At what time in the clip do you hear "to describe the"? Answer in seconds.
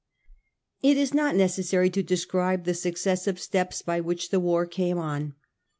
1.91-2.73